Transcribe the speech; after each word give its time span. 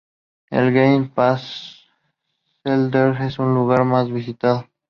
El 0.49 0.73
Game 0.73 1.11
Pass 1.13 1.77
Shelter 2.65 3.21
es 3.21 3.37
el 3.37 3.53
lugar 3.53 3.83
más 3.83 4.09
visitado. 4.11 4.65